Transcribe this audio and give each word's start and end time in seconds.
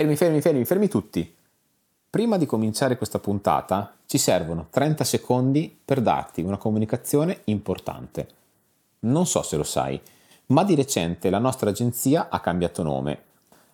Fermi, 0.00 0.16
fermi, 0.16 0.40
fermi, 0.40 0.64
fermi 0.64 0.88
tutti. 0.88 1.34
Prima 2.08 2.38
di 2.38 2.46
cominciare 2.46 2.96
questa 2.96 3.18
puntata 3.18 3.96
ci 4.06 4.16
servono 4.16 4.68
30 4.70 5.04
secondi 5.04 5.78
per 5.84 6.00
darti 6.00 6.40
una 6.40 6.56
comunicazione 6.56 7.42
importante. 7.44 8.28
Non 9.00 9.26
so 9.26 9.42
se 9.42 9.58
lo 9.58 9.62
sai, 9.62 10.00
ma 10.46 10.64
di 10.64 10.74
recente 10.74 11.28
la 11.28 11.36
nostra 11.36 11.68
agenzia 11.68 12.28
ha 12.30 12.40
cambiato 12.40 12.82
nome. 12.82 13.22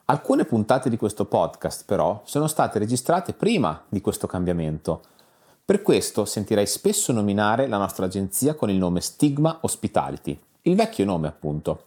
Alcune 0.06 0.44
puntate 0.46 0.90
di 0.90 0.96
questo 0.96 1.26
podcast 1.26 1.85
però 1.87 2.22
sono 2.24 2.49
state 2.49 2.81
registrate 2.81 3.33
prima 3.33 3.85
di 3.88 4.01
questo 4.01 4.27
cambiamento. 4.27 5.03
Per 5.65 5.81
questo 5.81 6.24
sentirai 6.24 6.67
spesso 6.67 7.13
nominare 7.13 7.69
la 7.69 7.79
nostra 7.79 8.06
agenzia 8.06 8.54
con 8.54 8.69
il 8.69 8.79
nome 8.79 9.01
Stigma 9.01 9.58
Hospitality, 9.61 10.37
il 10.63 10.74
vecchio 10.74 11.04
nome 11.04 11.29
appunto. 11.29 11.85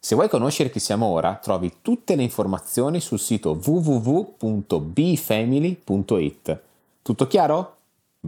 Se 0.00 0.14
vuoi 0.14 0.28
conoscere 0.28 0.70
chi 0.70 0.78
siamo 0.78 1.06
ora, 1.06 1.40
trovi 1.42 1.78
tutte 1.82 2.14
le 2.14 2.22
informazioni 2.22 3.00
sul 3.00 3.18
sito 3.18 3.58
www.bfamily.it. 3.62 6.60
Tutto 7.02 7.26
chiaro? 7.26 7.77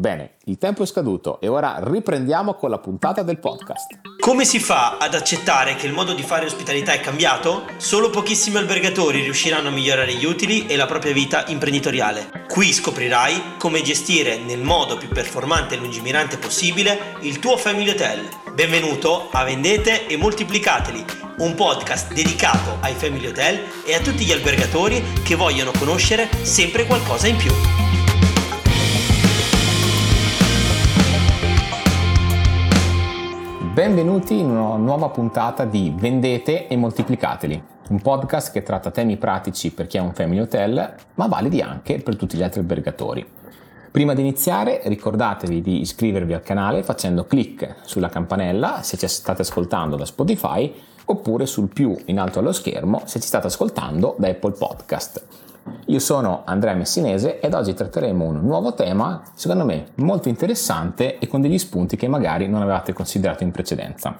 Bene, 0.00 0.36
il 0.44 0.56
tempo 0.56 0.82
è 0.82 0.86
scaduto 0.86 1.42
e 1.42 1.48
ora 1.48 1.78
riprendiamo 1.82 2.54
con 2.54 2.70
la 2.70 2.78
puntata 2.78 3.22
del 3.22 3.38
podcast. 3.38 4.00
Come 4.18 4.46
si 4.46 4.58
fa 4.58 4.96
ad 4.96 5.12
accettare 5.12 5.74
che 5.74 5.86
il 5.86 5.92
modo 5.92 6.14
di 6.14 6.22
fare 6.22 6.46
ospitalità 6.46 6.92
è 6.92 7.00
cambiato? 7.00 7.66
Solo 7.76 8.08
pochissimi 8.08 8.56
albergatori 8.56 9.20
riusciranno 9.20 9.68
a 9.68 9.70
migliorare 9.70 10.14
gli 10.14 10.24
utili 10.24 10.64
e 10.64 10.76
la 10.76 10.86
propria 10.86 11.12
vita 11.12 11.44
imprenditoriale. 11.48 12.46
Qui 12.48 12.72
scoprirai 12.72 13.58
come 13.58 13.82
gestire 13.82 14.38
nel 14.38 14.62
modo 14.62 14.96
più 14.96 15.08
performante 15.08 15.74
e 15.74 15.78
lungimirante 15.78 16.38
possibile 16.38 17.16
il 17.20 17.38
tuo 17.38 17.58
family 17.58 17.90
hotel. 17.90 18.26
Benvenuto 18.54 19.28
a 19.30 19.44
Vendete 19.44 20.06
e 20.06 20.16
Moltiplicateli, 20.16 21.04
un 21.40 21.54
podcast 21.54 22.14
dedicato 22.14 22.78
ai 22.80 22.94
family 22.94 23.26
hotel 23.26 23.60
e 23.84 23.94
a 23.94 24.00
tutti 24.00 24.24
gli 24.24 24.32
albergatori 24.32 25.04
che 25.22 25.34
vogliono 25.34 25.72
conoscere 25.78 26.26
sempre 26.40 26.86
qualcosa 26.86 27.26
in 27.26 27.36
più. 27.36 27.52
Benvenuti 33.72 34.36
in 34.36 34.50
una 34.50 34.74
nuova 34.74 35.10
puntata 35.10 35.64
di 35.64 35.94
Vendete 35.96 36.66
e 36.66 36.76
Moltiplicateli, 36.76 37.62
un 37.90 38.00
podcast 38.00 38.50
che 38.50 38.64
tratta 38.64 38.90
temi 38.90 39.16
pratici 39.16 39.70
per 39.70 39.86
chi 39.86 39.96
ha 39.96 40.02
un 40.02 40.12
family 40.12 40.40
hotel, 40.40 40.92
ma 41.14 41.28
validi 41.28 41.60
anche 41.60 42.00
per 42.00 42.16
tutti 42.16 42.36
gli 42.36 42.42
altri 42.42 42.58
albergatori. 42.58 43.24
Prima 43.92 44.12
di 44.12 44.22
iniziare 44.22 44.80
ricordatevi 44.86 45.62
di 45.62 45.82
iscrivervi 45.82 46.32
al 46.32 46.42
canale 46.42 46.82
facendo 46.82 47.26
clic 47.26 47.76
sulla 47.82 48.08
campanella 48.08 48.82
se 48.82 48.96
ci 48.96 49.06
state 49.06 49.42
ascoltando 49.42 49.94
da 49.94 50.04
Spotify 50.04 50.74
oppure 51.04 51.46
sul 51.46 51.68
più 51.68 51.96
in 52.06 52.18
alto 52.18 52.40
allo 52.40 52.52
schermo 52.52 53.02
se 53.04 53.20
ci 53.20 53.28
state 53.28 53.46
ascoltando 53.46 54.16
da 54.18 54.26
Apple 54.26 54.52
Podcast. 54.58 55.49
Io 55.86 55.98
sono 55.98 56.42
Andrea 56.44 56.74
Messinese 56.74 57.40
ed 57.40 57.54
oggi 57.54 57.74
tratteremo 57.74 58.24
un 58.24 58.40
nuovo 58.40 58.74
tema, 58.74 59.22
secondo 59.34 59.64
me 59.64 59.88
molto 59.96 60.28
interessante 60.28 61.18
e 61.18 61.26
con 61.26 61.40
degli 61.40 61.58
spunti 61.58 61.96
che 61.96 62.08
magari 62.08 62.48
non 62.48 62.62
avevate 62.62 62.92
considerato 62.92 63.42
in 63.42 63.50
precedenza. 63.50 64.18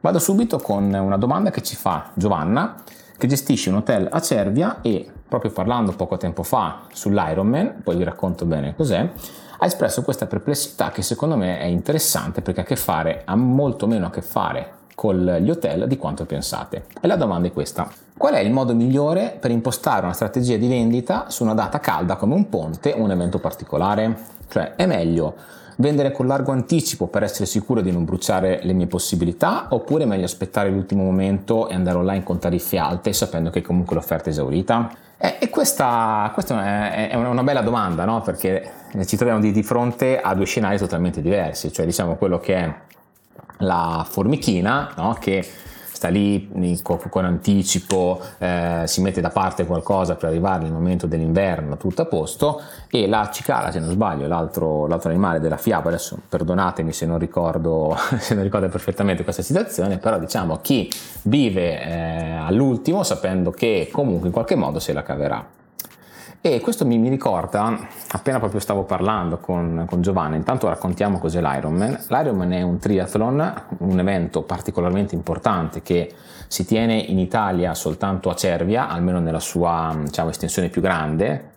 Vado 0.00 0.18
subito 0.18 0.58
con 0.58 0.92
una 0.92 1.16
domanda 1.16 1.50
che 1.50 1.62
ci 1.62 1.76
fa 1.76 2.10
Giovanna, 2.14 2.82
che 3.16 3.26
gestisce 3.28 3.70
un 3.70 3.76
hotel 3.76 4.08
a 4.10 4.20
Cervia 4.20 4.80
e 4.82 5.08
proprio 5.28 5.52
parlando 5.52 5.92
poco 5.92 6.16
tempo 6.16 6.42
fa 6.42 6.82
sull'Ironman, 6.92 7.82
poi 7.84 7.96
vi 7.96 8.04
racconto 8.04 8.44
bene 8.44 8.74
cos'è, 8.74 9.10
ha 9.58 9.64
espresso 9.64 10.02
questa 10.02 10.26
perplessità 10.26 10.90
che 10.90 11.02
secondo 11.02 11.36
me 11.36 11.60
è 11.60 11.64
interessante 11.64 12.42
perché 12.42 12.76
ha, 13.24 13.36
molto 13.36 13.86
meno 13.86 14.06
a 14.06 14.10
che 14.10 14.22
fare 14.22 14.80
con 15.02 15.38
gli 15.40 15.50
hotel 15.50 15.88
di 15.88 15.96
quanto 15.96 16.24
pensate. 16.26 16.84
E 17.00 17.08
la 17.08 17.16
domanda 17.16 17.48
è 17.48 17.52
questa. 17.52 17.90
Qual 18.16 18.34
è 18.34 18.38
il 18.38 18.52
modo 18.52 18.72
migliore 18.72 19.36
per 19.36 19.50
impostare 19.50 20.04
una 20.04 20.12
strategia 20.12 20.56
di 20.56 20.68
vendita 20.68 21.24
su 21.28 21.42
una 21.42 21.54
data 21.54 21.80
calda 21.80 22.14
come 22.14 22.34
un 22.34 22.48
ponte 22.48 22.92
o 22.92 23.02
un 23.02 23.10
evento 23.10 23.40
particolare? 23.40 24.16
Cioè, 24.48 24.76
è 24.76 24.86
meglio 24.86 25.34
vendere 25.78 26.12
con 26.12 26.28
largo 26.28 26.52
anticipo 26.52 27.08
per 27.08 27.24
essere 27.24 27.46
sicuro 27.46 27.80
di 27.80 27.90
non 27.90 28.04
bruciare 28.04 28.60
le 28.62 28.72
mie 28.74 28.86
possibilità 28.86 29.66
oppure 29.70 30.04
è 30.04 30.06
meglio 30.06 30.26
aspettare 30.26 30.70
l'ultimo 30.70 31.02
momento 31.02 31.66
e 31.66 31.74
andare 31.74 31.98
online 31.98 32.22
con 32.22 32.38
tariffe 32.38 32.78
alte 32.78 33.12
sapendo 33.12 33.50
che 33.50 33.60
comunque 33.60 33.96
l'offerta 33.96 34.26
è 34.26 34.28
esaurita? 34.28 34.88
E 35.16 35.48
questa, 35.50 36.30
questa 36.32 36.92
è 36.92 37.16
una 37.16 37.42
bella 37.42 37.62
domanda, 37.62 38.04
no? 38.04 38.20
perché 38.20 38.70
ci 39.04 39.16
troviamo 39.16 39.40
di, 39.40 39.50
di 39.50 39.64
fronte 39.64 40.20
a 40.20 40.32
due 40.36 40.44
scenari 40.44 40.78
totalmente 40.78 41.20
diversi, 41.20 41.72
cioè 41.72 41.86
diciamo 41.86 42.14
quello 42.14 42.38
che 42.38 42.54
è 42.54 42.74
la 43.62 44.06
formichina 44.08 44.92
no? 44.96 45.16
che 45.18 45.46
sta 46.02 46.08
lì 46.08 46.50
con 46.82 47.24
anticipo, 47.24 48.20
eh, 48.38 48.82
si 48.86 49.00
mette 49.00 49.20
da 49.20 49.28
parte 49.28 49.64
qualcosa 49.66 50.16
per 50.16 50.30
arrivare 50.30 50.64
nel 50.64 50.72
momento 50.72 51.06
dell'inverno, 51.06 51.76
tutto 51.76 52.02
a 52.02 52.06
posto, 52.06 52.60
e 52.90 53.06
la 53.06 53.30
cicala, 53.32 53.70
se 53.70 53.78
non 53.78 53.90
sbaglio, 53.90 54.26
l'altro, 54.26 54.88
l'altro 54.88 55.10
animale 55.10 55.38
della 55.38 55.56
fiaba, 55.56 55.90
adesso 55.90 56.18
perdonatemi 56.28 56.92
se 56.92 57.06
non, 57.06 57.18
ricordo, 57.18 57.96
se 58.18 58.34
non 58.34 58.42
ricordo 58.42 58.68
perfettamente 58.68 59.22
questa 59.22 59.42
situazione, 59.42 59.98
però 59.98 60.18
diciamo 60.18 60.58
chi 60.60 60.90
vive 61.22 61.80
eh, 61.80 62.32
all'ultimo 62.32 63.04
sapendo 63.04 63.52
che 63.52 63.88
comunque 63.92 64.26
in 64.26 64.32
qualche 64.32 64.56
modo 64.56 64.80
se 64.80 64.92
la 64.92 65.04
caverà. 65.04 65.61
E 66.44 66.58
questo 66.58 66.84
mi, 66.84 66.98
mi, 66.98 67.08
ricorda, 67.08 67.86
appena 68.08 68.40
proprio 68.40 68.58
stavo 68.58 68.82
parlando 68.82 69.38
con, 69.38 69.84
con, 69.88 70.02
Giovanni, 70.02 70.34
intanto 70.34 70.66
raccontiamo 70.68 71.20
cos'è 71.20 71.40
l'Ironman. 71.40 72.06
L'Ironman 72.08 72.52
è 72.52 72.62
un 72.62 72.80
triathlon, 72.80 73.62
un 73.78 73.98
evento 74.00 74.42
particolarmente 74.42 75.14
importante 75.14 75.82
che 75.82 76.12
si 76.48 76.66
tiene 76.66 76.96
in 76.96 77.20
Italia 77.20 77.74
soltanto 77.74 78.28
a 78.28 78.34
Cervia, 78.34 78.88
almeno 78.88 79.20
nella 79.20 79.38
sua 79.38 79.96
diciamo, 80.02 80.30
estensione 80.30 80.68
più 80.68 80.80
grande, 80.82 81.50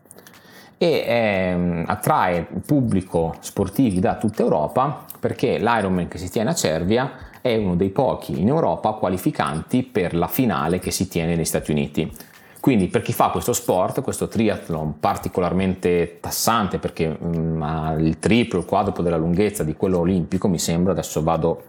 e 0.78 1.04
è, 1.04 1.84
attrae 1.88 2.48
pubblico 2.64 3.38
sportivi 3.40 4.00
da 4.00 4.18
tutta 4.18 4.44
Europa 4.44 5.04
perché 5.20 5.58
l'Ironman 5.58 6.08
che 6.08 6.20
si 6.20 6.30
tiene 6.30 6.52
a 6.52 6.54
Cervia 6.54 7.12
è 7.42 7.56
uno 7.56 7.76
dei 7.76 7.90
pochi 7.90 8.40
in 8.40 8.50
Europa 8.50 8.92
qualificanti 8.92 9.82
per 9.82 10.14
la 10.14 10.28
finale 10.28 10.78
che 10.78 10.92
si 10.92 11.08
tiene 11.08 11.34
negli 11.34 11.44
Stati 11.44 11.72
Uniti. 11.72 12.34
Quindi 12.66 12.88
per 12.88 13.04
chi 13.04 13.14
fa 13.14 13.30
questo 13.30 13.54
sport, 13.54 14.02
questo 14.02 14.28
triathlon 14.28 15.00
particolarmente 15.00 16.18
tassante 16.20 16.80
perché 16.80 17.10
mh, 17.10 17.38
mm, 17.38 17.62
ha 17.62 17.92
il 17.92 18.18
triplo, 18.18 18.58
il 18.58 18.66
quadruplo 18.66 19.04
della 19.04 19.18
lunghezza 19.18 19.64
di 19.64 19.76
quello 19.76 20.00
olimpico, 20.00 20.48
mi 20.48 20.58
sembra, 20.58 20.92
adesso 20.92 21.22
vado 21.22 21.62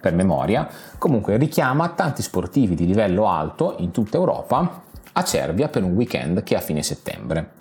per 0.00 0.14
memoria, 0.14 0.68
comunque 0.96 1.38
richiama 1.38 1.88
tanti 1.88 2.22
sportivi 2.22 2.76
di 2.76 2.86
livello 2.86 3.26
alto 3.26 3.74
in 3.78 3.90
tutta 3.90 4.16
Europa 4.16 4.82
a 5.10 5.24
Cervia 5.24 5.66
per 5.66 5.82
un 5.82 5.94
weekend 5.94 6.44
che 6.44 6.54
è 6.54 6.58
a 6.58 6.60
fine 6.60 6.84
settembre. 6.84 7.54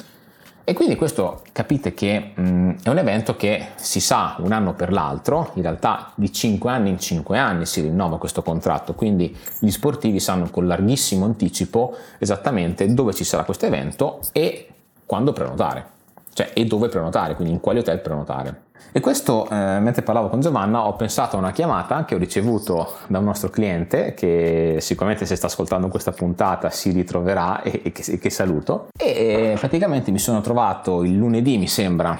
E 0.70 0.74
quindi 0.74 0.98
questo 0.98 1.44
capite 1.54 1.94
che 1.94 2.34
mh, 2.36 2.42
mm, 2.42 2.70
è 2.84 2.90
un 2.90 2.98
evento 2.98 3.38
che 3.38 3.68
si 3.76 4.02
sa 4.02 4.36
un 4.40 4.52
anno 4.52 4.74
per 4.74 4.92
l'altro, 4.92 5.52
in 5.54 5.62
realtà 5.62 6.12
di 6.16 6.30
5 6.30 6.70
anni 6.70 6.90
in 6.90 7.00
5 7.00 7.38
anni 7.38 7.66
si 7.66 7.80
rinnova 7.80 8.18
questo 8.18 8.42
contratto, 8.42 8.94
quindi 8.94 9.34
gli 9.60 9.70
sportivi 9.70 10.20
sanno 10.20 10.50
con 10.50 10.68
larghissimo 10.68 11.24
anticipo 11.24 11.96
esattamente 12.18 12.94
dove 12.94 13.14
ci 13.14 13.24
sarà 13.24 13.46
questo 13.46 13.66
evento 13.66 14.20
e 14.34 14.68
quando 15.06 15.32
prenotare 15.32 15.96
cioè 16.38 16.52
e 16.54 16.66
dove 16.66 16.88
prenotare, 16.88 17.34
quindi 17.34 17.54
in 17.54 17.60
quali 17.60 17.80
hotel 17.80 18.00
prenotare. 18.00 18.66
E 18.98 19.00
questo, 19.00 19.48
eh, 19.50 19.80
mentre 19.80 20.02
parlavo 20.02 20.28
con 20.28 20.42
Giovanna, 20.42 20.88
ho 20.88 20.96
pensato 20.96 21.36
a 21.36 21.40
una 21.40 21.52
chiamata 21.52 22.04
che 22.06 22.16
ho 22.16 22.18
ricevuto 22.18 22.96
da 23.08 23.20
un 23.20 23.26
nostro 23.26 23.50
cliente 23.50 24.14
che 24.16 24.78
sicuramente 24.80 25.26
se 25.26 25.36
sta 25.36 25.46
ascoltando 25.46 25.88
questa 25.88 26.12
puntata 26.12 26.72
si 26.72 26.92
ritroverà 26.92 27.62
e, 27.62 27.82
e, 27.84 27.92
che, 27.92 28.12
e 28.14 28.18
che, 28.18 28.30
saluto. 28.32 28.88
E 28.98 29.56
praticamente 29.60 30.10
mi 30.10 30.20
sono 30.20 30.42
trovato 30.42 31.04
il 31.04 31.16
lunedì, 31.16 31.58
mi 31.60 31.68
sembra, 31.68 32.18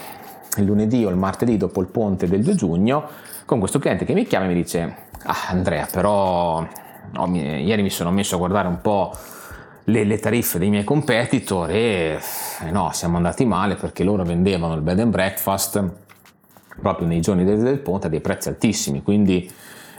il 0.58 0.66
lunedì 0.66 1.04
o 1.04 1.10
il 1.10 1.16
martedì 1.16 1.58
dopo 1.58 1.82
il 1.82 1.88
ponte 1.88 2.28
del 2.28 2.44
2 2.44 2.54
giugno, 2.54 3.08
con 3.46 3.60
questo 3.60 3.80
cliente 3.80 4.06
che 4.06 4.14
mi 4.14 4.26
chiama 4.26 4.46
e 4.46 4.50
mi 4.50 4.54
dice, 4.54 4.96
ah 5.24 5.48
Andrea, 5.50 5.88
però 5.92 6.64
no, 7.12 7.26
mi, 7.26 7.64
ieri 7.64 7.82
mi 7.82 7.90
sono 7.90 8.12
messo 8.12 8.36
a 8.36 8.38
guardare 8.38 8.68
un 8.68 8.82
po' 8.82 9.12
le, 9.86 10.04
le 10.04 10.20
tariffe 10.20 10.60
dei 10.60 10.70
miei 10.70 10.84
competitor 10.84 11.72
e 11.72 12.20
eh 12.66 12.72
no, 12.72 12.92
siamo 12.94 13.18
andati 13.18 13.46
male 13.46 13.76
perché 13.76 14.04
loro 14.04 14.24
vendevano 14.24 14.76
il 14.76 14.82
bed 14.82 15.00
and 15.00 15.12
breakfast 15.12 16.06
proprio 16.80 17.08
nei 17.08 17.22
giorni 17.22 17.44
del, 17.44 17.60
del 17.60 17.80
ponte 17.80 18.08
a 18.08 18.10
dei 18.10 18.22
prezzi 18.22 18.50
altissimi, 18.50 19.02
quindi 19.02 19.50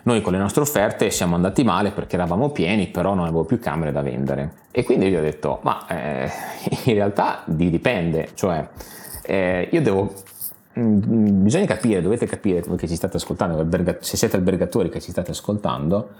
noi 0.03 0.23
con 0.23 0.33
le 0.33 0.39
nostre 0.39 0.63
offerte 0.63 1.11
siamo 1.11 1.35
andati 1.35 1.63
male 1.65 1.91
perché 1.91 2.17
eravamo 2.17 2.51
pieni, 2.51 2.89
però 2.89 3.15
non 3.15 3.25
avevo 3.25 3.45
più 3.45 3.59
camere 3.59 3.93
da 3.93 4.01
vendere. 4.01 4.53
E 4.71 4.85
quindi 4.85 5.11
gli 5.11 5.17
ho 5.17 5.21
detto, 5.21 5.61
ma 5.63 5.87
eh, 5.87 6.31
in 6.85 6.95
realtà 6.95 7.43
dipende, 7.45 8.31
cioè 8.35 8.67
eh, 9.23 9.69
io 9.71 9.83
devo 9.83 10.15
mm, 10.79 11.43
bisogna 11.43 11.67
capire, 11.67 12.01
dovete 12.01 12.27
capire 12.27 12.63
voi 12.63 12.79
che 12.79 12.89
ci 12.89 12.97
state 12.97 13.19
ascoltando, 13.19 13.67
se 14.01 14.17
siete 14.17 14.37
albergatori 14.37 14.89
che 14.89 15.01
ci 15.01 15.11
state 15.11 15.33
ascoltando, 15.33 16.11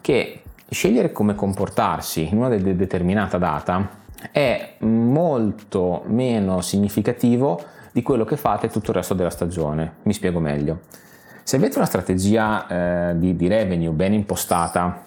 che 0.00 0.42
scegliere 0.68 1.10
come 1.10 1.34
comportarsi 1.34 2.28
in 2.28 2.36
una 2.36 2.48
de- 2.48 2.76
determinata 2.76 3.38
data 3.38 3.98
è 4.32 4.74
molto 4.80 6.02
meno 6.06 6.60
significativo 6.60 7.58
di 7.92 8.02
quello 8.02 8.24
che 8.24 8.36
fate 8.36 8.68
tutto 8.68 8.90
il 8.90 8.96
resto 8.96 9.14
della 9.14 9.30
stagione. 9.30 9.94
Mi 10.02 10.12
spiego 10.12 10.40
meglio. 10.40 10.80
Se 11.42 11.56
avete 11.56 11.78
una 11.78 11.86
strategia 11.86 13.10
eh, 13.10 13.18
di, 13.18 13.34
di 13.34 13.48
revenue 13.48 13.90
ben 13.90 14.12
impostata, 14.12 15.06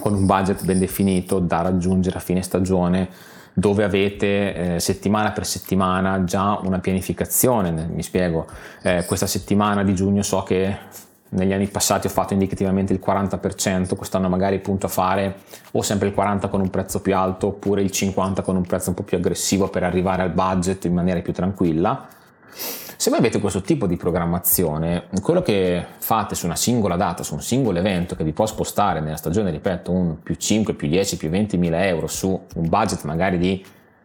con 0.00 0.12
un 0.12 0.26
budget 0.26 0.64
ben 0.64 0.78
definito 0.78 1.38
da 1.38 1.62
raggiungere 1.62 2.16
a 2.18 2.20
fine 2.20 2.42
stagione, 2.42 3.08
dove 3.52 3.84
avete 3.84 4.74
eh, 4.74 4.80
settimana 4.80 5.32
per 5.32 5.46
settimana 5.46 6.24
già 6.24 6.58
una 6.62 6.78
pianificazione. 6.78 7.70
Mi 7.90 8.02
spiego, 8.02 8.46
eh, 8.82 9.04
questa 9.06 9.26
settimana 9.26 9.82
di 9.82 9.94
giugno 9.94 10.22
so 10.22 10.42
che 10.42 10.76
negli 11.36 11.52
anni 11.52 11.66
passati 11.68 12.06
ho 12.06 12.10
fatto 12.10 12.32
indicativamente 12.32 12.92
il 12.92 13.00
40%, 13.04 13.94
quest'anno 13.94 14.28
magari 14.28 14.58
punto 14.58 14.86
a 14.86 14.88
fare 14.88 15.36
o 15.72 15.82
sempre 15.82 16.08
il 16.08 16.14
40% 16.16 16.48
con 16.48 16.60
un 16.60 16.70
prezzo 16.70 17.00
più 17.00 17.14
alto 17.14 17.48
oppure 17.48 17.82
il 17.82 17.90
50% 17.92 18.42
con 18.42 18.56
un 18.56 18.62
prezzo 18.62 18.90
un 18.90 18.94
po' 18.94 19.02
più 19.02 19.16
aggressivo 19.16 19.68
per 19.68 19.84
arrivare 19.84 20.22
al 20.22 20.30
budget 20.30 20.84
in 20.84 20.94
maniera 20.94 21.20
più 21.20 21.32
tranquilla. 21.32 22.08
Se 22.98 23.10
voi 23.10 23.18
avete 23.18 23.40
questo 23.40 23.60
tipo 23.60 23.86
di 23.86 23.96
programmazione, 23.96 25.04
quello 25.20 25.42
che 25.42 25.84
fate 25.98 26.34
su 26.34 26.46
una 26.46 26.56
singola 26.56 26.96
data, 26.96 27.22
su 27.22 27.34
un 27.34 27.42
singolo 27.42 27.78
evento 27.78 28.16
che 28.16 28.24
vi 28.24 28.32
può 28.32 28.46
spostare 28.46 29.00
nella 29.00 29.16
stagione, 29.16 29.50
ripeto, 29.50 29.92
un 29.92 30.22
più 30.22 30.34
5, 30.34 30.72
più 30.72 30.88
10, 30.88 31.18
più 31.18 31.28
20 31.28 31.58
mila 31.58 31.86
euro 31.86 32.06
su 32.06 32.28
un 32.54 32.68
budget 32.68 33.04
magari 33.04 33.36
di 33.36 33.62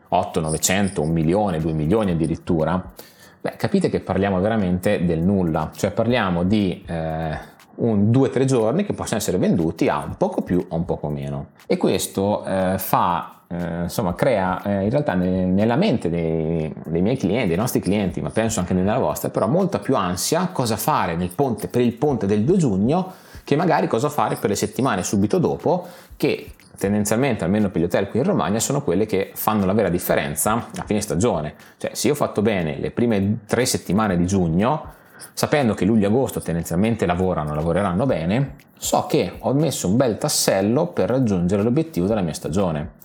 8, 0.09 0.39
900, 0.41 1.01
1 1.01 1.11
milione, 1.11 1.59
2 1.59 1.71
milioni 1.71 2.11
addirittura, 2.11 2.91
beh, 3.41 3.55
capite 3.57 3.89
che 3.89 3.99
parliamo 3.99 4.39
veramente 4.39 5.03
del 5.03 5.19
nulla, 5.19 5.71
cioè 5.75 5.91
parliamo 5.91 6.43
di 6.43 6.83
eh, 6.85 7.37
un 7.75 8.09
2-3 8.11 8.45
giorni 8.45 8.85
che 8.85 8.93
possono 8.93 9.19
essere 9.19 9.37
venduti 9.37 9.87
a 9.89 10.03
un 10.05 10.15
poco 10.15 10.41
più 10.41 10.63
o 10.69 10.75
un 10.75 10.85
poco 10.85 11.09
meno. 11.09 11.47
E 11.65 11.77
questo 11.77 12.45
eh, 12.45 12.75
fa 12.77 13.41
eh, 13.47 13.81
insomma, 13.83 14.13
crea 14.15 14.61
eh, 14.63 14.83
in 14.83 14.89
realtà 14.89 15.13
ne, 15.13 15.45
nella 15.45 15.75
mente 15.75 16.09
dei, 16.09 16.73
dei, 16.85 17.01
miei 17.01 17.17
clienti, 17.17 17.47
dei 17.49 17.57
nostri 17.57 17.79
clienti, 17.79 18.21
ma 18.21 18.29
penso 18.29 18.59
anche 18.59 18.73
nella 18.73 18.97
vostra, 18.97 19.29
però 19.29 19.47
molta 19.47 19.79
più 19.79 19.95
ansia 19.95 20.49
cosa 20.51 20.77
fare 20.77 21.17
ponte, 21.35 21.67
per 21.67 21.81
il 21.81 21.93
ponte 21.93 22.25
del 22.25 22.43
2 22.43 22.57
giugno 22.57 23.13
che 23.43 23.55
magari 23.55 23.87
cosa 23.87 24.09
fare 24.09 24.35
per 24.35 24.51
le 24.51 24.55
settimane 24.55 25.03
subito 25.03 25.39
dopo 25.39 25.87
che 26.15 26.51
tendenzialmente, 26.81 27.43
almeno 27.43 27.69
per 27.69 27.79
gli 27.79 27.83
hotel 27.83 28.09
qui 28.09 28.19
in 28.19 28.25
Romagna, 28.25 28.59
sono 28.59 28.81
quelle 28.81 29.05
che 29.05 29.31
fanno 29.35 29.65
la 29.65 29.73
vera 29.73 29.89
differenza 29.89 30.69
a 30.75 30.83
fine 30.83 30.99
stagione. 30.99 31.53
Cioè, 31.77 31.91
se 31.93 32.07
io 32.07 32.13
ho 32.13 32.15
fatto 32.15 32.41
bene 32.41 32.79
le 32.79 32.89
prime 32.89 33.41
tre 33.45 33.67
settimane 33.67 34.17
di 34.17 34.25
giugno, 34.25 34.93
sapendo 35.33 35.75
che 35.75 35.85
luglio 35.85 36.05
e 36.05 36.07
agosto 36.07 36.41
tendenzialmente 36.41 37.05
lavorano, 37.05 37.53
lavoreranno 37.53 38.07
bene, 38.07 38.55
so 38.79 39.05
che 39.05 39.33
ho 39.37 39.53
messo 39.53 39.87
un 39.87 39.95
bel 39.95 40.17
tassello 40.17 40.87
per 40.87 41.09
raggiungere 41.09 41.61
l'obiettivo 41.61 42.07
della 42.07 42.21
mia 42.21 42.33
stagione 42.33 42.99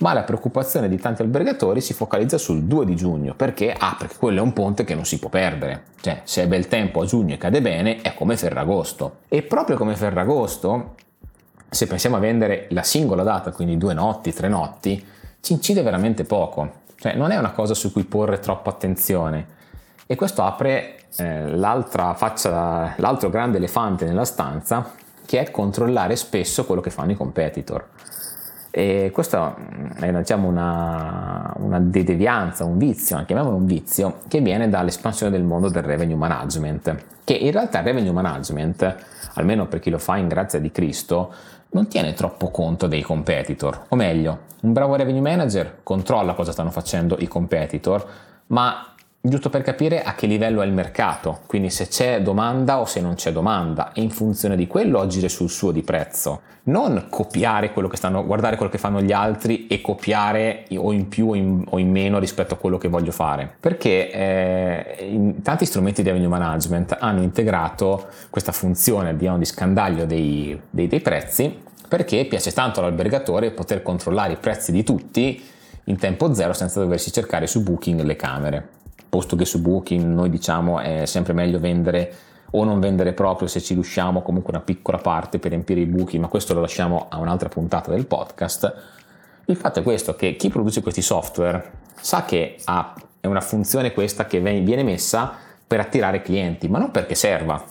ma 0.00 0.14
la 0.14 0.22
preoccupazione 0.22 0.88
di 0.88 0.96
tanti 0.96 1.20
albergatori 1.20 1.82
si 1.82 1.92
focalizza 1.92 2.38
sul 2.38 2.62
2 2.62 2.86
di 2.86 2.96
giugno 2.96 3.34
perché, 3.34 3.70
ah, 3.76 3.96
perché 3.98 4.16
quello 4.16 4.38
è 4.38 4.42
un 4.42 4.54
ponte 4.54 4.84
che 4.84 4.94
non 4.94 5.04
si 5.04 5.18
può 5.18 5.28
perdere. 5.28 5.82
Cioè, 6.00 6.22
se 6.24 6.44
è 6.44 6.48
bel 6.48 6.68
tempo 6.68 7.02
a 7.02 7.04
giugno 7.04 7.34
e 7.34 7.36
cade 7.36 7.60
bene, 7.60 8.00
è 8.00 8.14
come 8.14 8.38
Ferragosto. 8.38 9.18
E 9.28 9.42
proprio 9.42 9.76
come 9.76 9.94
Ferragosto, 9.96 10.94
se 11.70 11.86
pensiamo 11.86 12.16
a 12.16 12.20
vendere 12.20 12.66
la 12.70 12.82
singola 12.82 13.22
data, 13.22 13.52
quindi 13.52 13.78
due 13.78 13.94
notti, 13.94 14.32
tre 14.32 14.48
notti, 14.48 15.06
ci 15.40 15.52
incide 15.52 15.82
veramente 15.82 16.24
poco. 16.24 16.78
Cioè, 16.96 17.14
non 17.14 17.30
è 17.30 17.38
una 17.38 17.52
cosa 17.52 17.72
su 17.74 17.92
cui 17.92 18.04
porre 18.04 18.40
troppa 18.40 18.70
attenzione. 18.70 19.58
E 20.06 20.16
questo 20.16 20.42
apre 20.42 20.96
eh, 21.16 21.56
l'altra 21.56 22.14
faccia, 22.14 22.94
l'altro 22.96 23.30
grande 23.30 23.58
elefante 23.58 24.04
nella 24.04 24.24
stanza, 24.24 24.92
che 25.24 25.40
è 25.40 25.50
controllare 25.50 26.16
spesso 26.16 26.66
quello 26.66 26.80
che 26.80 26.90
fanno 26.90 27.12
i 27.12 27.16
competitor. 27.16 27.86
E 28.70 29.10
questa 29.12 29.56
è 29.98 30.12
diciamo, 30.12 30.48
una, 30.48 31.52
una 31.56 31.80
devianza, 31.80 32.64
un 32.64 32.78
vizio, 32.78 33.22
chiamiamolo 33.24 33.56
un 33.56 33.66
vizio, 33.66 34.18
che 34.28 34.40
viene 34.40 34.68
dall'espansione 34.68 35.32
del 35.32 35.42
mondo 35.42 35.68
del 35.68 35.82
revenue 35.82 36.16
management, 36.16 36.96
che 37.24 37.34
in 37.34 37.50
realtà 37.50 37.80
il 37.80 37.84
revenue 37.84 38.12
management, 38.12 38.96
almeno 39.34 39.66
per 39.66 39.80
chi 39.80 39.90
lo 39.90 39.98
fa 39.98 40.16
in 40.16 40.28
grazia 40.28 40.60
di 40.60 40.70
Cristo, 40.70 41.32
non 41.70 41.88
tiene 41.88 42.12
troppo 42.12 42.50
conto 42.50 42.86
dei 42.86 43.02
competitor, 43.02 43.86
o 43.88 43.96
meglio, 43.96 44.38
un 44.62 44.72
bravo 44.72 44.96
revenue 44.96 45.20
manager 45.20 45.78
controlla 45.82 46.34
cosa 46.34 46.52
stanno 46.52 46.70
facendo 46.70 47.16
i 47.18 47.28
competitor, 47.28 48.06
ma 48.48 48.94
giusto 49.22 49.50
per 49.50 49.60
capire 49.62 50.02
a 50.02 50.14
che 50.14 50.26
livello 50.26 50.62
è 50.62 50.66
il 50.66 50.72
mercato, 50.72 51.40
quindi 51.46 51.68
se 51.68 51.88
c'è 51.88 52.22
domanda 52.22 52.80
o 52.80 52.86
se 52.86 53.02
non 53.02 53.16
c'è 53.16 53.32
domanda 53.32 53.92
e 53.92 54.00
in 54.00 54.10
funzione 54.10 54.56
di 54.56 54.66
quello 54.66 54.98
agire 54.98 55.28
sul 55.28 55.50
suo 55.50 55.72
di 55.72 55.82
prezzo, 55.82 56.40
non 56.64 57.06
copiare 57.10 57.70
quello 57.70 57.88
che 57.88 57.96
stanno, 57.96 58.24
guardare 58.24 58.56
quello 58.56 58.70
che 58.70 58.78
fanno 58.78 59.02
gli 59.02 59.12
altri 59.12 59.66
e 59.66 59.82
copiare 59.82 60.64
o 60.74 60.92
in 60.92 61.08
più 61.08 61.30
o 61.30 61.34
in, 61.34 61.64
o 61.68 61.78
in 61.78 61.90
meno 61.90 62.18
rispetto 62.18 62.54
a 62.54 62.56
quello 62.56 62.78
che 62.78 62.88
voglio 62.88 63.12
fare, 63.12 63.50
perché 63.60 64.10
eh, 64.10 65.34
tanti 65.42 65.66
strumenti 65.66 66.02
di 66.02 66.08
revenue 66.08 66.28
management 66.28 66.96
hanno 66.98 67.20
integrato 67.20 68.08
questa 68.30 68.52
funzione 68.52 69.14
diciamo, 69.16 69.36
di 69.36 69.44
scandaglio 69.44 70.06
dei, 70.06 70.58
dei, 70.70 70.86
dei 70.86 71.00
prezzi 71.00 71.68
perché 71.86 72.24
piace 72.24 72.52
tanto 72.52 72.80
all'albergatore 72.80 73.50
poter 73.50 73.82
controllare 73.82 74.34
i 74.34 74.36
prezzi 74.36 74.72
di 74.72 74.82
tutti 74.82 75.42
in 75.84 75.96
tempo 75.98 76.32
zero 76.32 76.52
senza 76.52 76.80
doversi 76.80 77.12
cercare 77.12 77.46
su 77.46 77.62
Booking 77.62 78.02
le 78.02 78.16
camere 78.16 78.68
posto 79.10 79.36
che 79.36 79.44
su 79.44 79.60
Booking 79.60 80.02
noi 80.04 80.30
diciamo 80.30 80.78
è 80.78 81.04
sempre 81.04 81.34
meglio 81.34 81.58
vendere 81.58 82.14
o 82.52 82.64
non 82.64 82.80
vendere 82.80 83.12
proprio 83.12 83.48
se 83.48 83.60
ci 83.60 83.74
riusciamo 83.74 84.22
comunque 84.22 84.52
una 84.52 84.62
piccola 84.62 84.98
parte 84.98 85.38
per 85.38 85.50
riempire 85.50 85.80
i 85.80 85.86
buchi, 85.86 86.18
ma 86.18 86.28
questo 86.28 86.54
lo 86.54 86.60
lasciamo 86.60 87.06
a 87.08 87.18
un'altra 87.18 87.48
puntata 87.48 87.90
del 87.90 88.06
podcast. 88.06 88.74
Il 89.46 89.56
fatto 89.56 89.80
è 89.80 89.82
questo, 89.82 90.14
che 90.14 90.36
chi 90.36 90.48
produce 90.48 90.80
questi 90.80 91.02
software 91.02 91.70
sa 92.00 92.24
che 92.24 92.56
ha, 92.64 92.94
è 93.20 93.26
una 93.26 93.40
funzione 93.40 93.92
questa 93.92 94.26
che 94.26 94.40
viene 94.40 94.82
messa 94.82 95.32
per 95.66 95.80
attirare 95.80 96.22
clienti, 96.22 96.68
ma 96.68 96.78
non 96.78 96.90
perché 96.90 97.14
serva. 97.14 97.62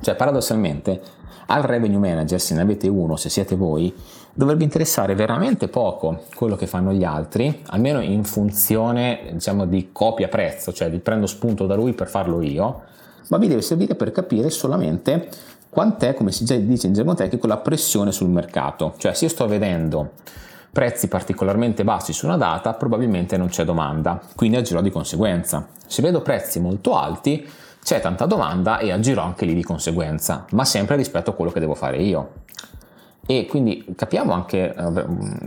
Cioè, 0.00 0.14
paradossalmente, 0.14 1.00
al 1.46 1.62
revenue 1.62 1.98
manager, 1.98 2.40
se 2.40 2.54
ne 2.54 2.62
avete 2.62 2.88
uno, 2.88 3.16
se 3.16 3.28
siete 3.28 3.56
voi, 3.56 3.94
dovrebbe 4.32 4.64
interessare 4.64 5.14
veramente 5.14 5.68
poco 5.68 6.22
quello 6.34 6.56
che 6.56 6.66
fanno 6.66 6.92
gli 6.92 7.04
altri, 7.04 7.62
almeno 7.66 8.00
in 8.00 8.24
funzione 8.24 9.30
diciamo, 9.32 9.66
di 9.66 9.90
copia 9.92 10.28
prezzo, 10.28 10.72
cioè 10.72 10.90
di 10.90 10.98
prendo 10.98 11.26
spunto 11.26 11.66
da 11.66 11.74
lui 11.74 11.92
per 11.92 12.08
farlo 12.08 12.40
io, 12.40 12.82
ma 13.28 13.38
vi 13.38 13.48
deve 13.48 13.62
servire 13.62 13.94
per 13.94 14.12
capire 14.12 14.50
solamente 14.50 15.28
quant'è, 15.68 16.14
come 16.14 16.32
si 16.32 16.44
dice 16.44 16.86
in 16.86 16.92
gergo 16.92 17.14
tecnico, 17.14 17.46
la 17.46 17.58
pressione 17.58 18.12
sul 18.12 18.28
mercato. 18.28 18.94
Cioè 18.96 19.14
se 19.14 19.24
io 19.26 19.30
sto 19.30 19.46
vedendo 19.46 20.12
prezzi 20.72 21.08
particolarmente 21.08 21.84
bassi 21.84 22.12
su 22.12 22.26
una 22.26 22.36
data, 22.36 22.74
probabilmente 22.74 23.36
non 23.36 23.48
c'è 23.48 23.64
domanda, 23.64 24.20
quindi 24.36 24.56
agirò 24.56 24.80
di 24.80 24.90
conseguenza. 24.90 25.68
Se 25.86 26.00
vedo 26.02 26.22
prezzi 26.22 26.60
molto 26.60 26.96
alti, 26.96 27.46
c'è 27.82 28.00
tanta 28.00 28.26
domanda 28.26 28.78
e 28.78 28.92
agirò 28.92 29.22
anche 29.22 29.44
lì 29.44 29.54
di 29.54 29.62
conseguenza, 29.62 30.44
ma 30.52 30.64
sempre 30.64 30.96
rispetto 30.96 31.30
a 31.30 31.34
quello 31.34 31.50
che 31.50 31.60
devo 31.60 31.74
fare 31.74 31.98
io. 31.98 32.32
E 33.26 33.46
quindi 33.46 33.84
capiamo 33.96 34.32
anche 34.32 34.74
eh, 34.74 35.04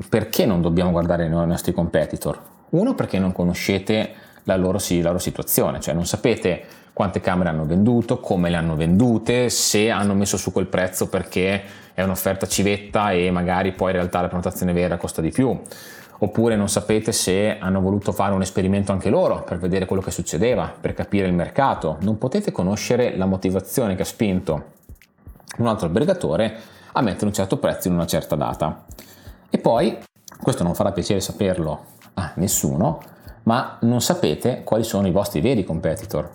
perché 0.10 0.46
non 0.46 0.62
dobbiamo 0.62 0.92
guardare 0.92 1.26
i 1.26 1.30
nostri 1.30 1.74
competitor. 1.74 2.40
Uno, 2.70 2.96
perché 2.96 3.20
non 3.20 3.32
conoscete 3.32 4.14
la 4.44 4.56
loro, 4.56 4.80
la 4.80 5.02
loro 5.02 5.20
situazione, 5.20 5.80
cioè 5.80 5.94
non 5.94 6.06
sapete 6.06 6.64
quante 6.94 7.20
camere 7.20 7.50
hanno 7.50 7.66
venduto, 7.66 8.20
come 8.20 8.50
le 8.50 8.56
hanno 8.56 8.76
vendute, 8.76 9.50
se 9.50 9.90
hanno 9.90 10.14
messo 10.14 10.38
su 10.38 10.52
quel 10.52 10.68
prezzo 10.68 11.10
perché 11.10 11.62
è 11.94 12.04
un'offerta 12.04 12.48
civetta 12.48 13.12
e 13.12 13.32
magari 13.32 13.74
poi 13.74 13.92
in 13.92 13.98
realtà 13.98 14.22
la 14.22 14.28
prenotazione 14.28 14.74
vera 14.74 14.98
costa 14.98 15.22
di 15.22 15.30
più 15.30 15.60
oppure 16.20 16.56
non 16.56 16.70
sapete 16.70 17.12
se 17.12 17.58
hanno 17.58 17.82
voluto 17.82 18.12
fare 18.12 18.34
un 18.34 18.42
esperimento 18.42 18.92
anche 18.92 19.10
loro 19.10 19.44
per 19.44 19.58
vedere 19.58 19.86
quello 19.86 20.02
che 20.02 20.12
succedeva, 20.12 20.74
per 20.80 20.94
capire 20.94 21.28
il 21.28 21.34
mercato. 21.34 21.98
Non 22.02 22.18
potete 22.18 22.52
conoscere 22.52 23.18
la 23.18 23.26
motivazione 23.26 23.96
che 23.96 24.04
ha 24.04 24.06
spinto 24.06 24.72
un 25.58 25.68
altro 25.68 25.88
albergatore 25.88 26.56
a 26.94 27.02
mettere 27.02 27.26
un 27.26 27.34
certo 27.34 27.58
prezzo 27.58 27.88
in 27.88 27.96
una 27.96 28.06
certa 28.06 28.36
data. 28.36 28.86
E 29.50 29.58
poi, 29.58 29.98
questo 30.42 30.64
non 30.64 30.76
farà 30.76 30.92
piacere 30.92 31.20
saperlo 31.20 31.86
a 32.16 32.32
nessuno, 32.36 33.02
ma 33.44 33.78
non 33.82 34.02
sapete 34.02 34.64
quali 34.64 34.84
sono 34.84 35.08
i 35.08 35.12
vostri 35.12 35.42
veri 35.42 35.64
competitor. 35.64 36.30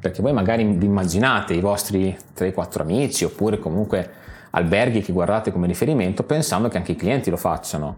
Perché 0.00 0.20
voi 0.20 0.32
magari 0.32 0.64
vi 0.64 0.84
immaginate 0.84 1.54
i 1.54 1.60
vostri 1.60 2.16
3-4 2.36 2.80
amici 2.82 3.24
oppure 3.24 3.58
comunque 3.58 4.10
alberghi 4.50 5.00
che 5.00 5.12
guardate 5.12 5.50
come 5.50 5.66
riferimento 5.66 6.22
pensando 6.24 6.68
che 6.68 6.76
anche 6.76 6.92
i 6.92 6.96
clienti 6.96 7.30
lo 7.30 7.36
facciano 7.36 7.96